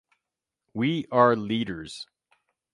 [0.73, 2.07] We are leaders.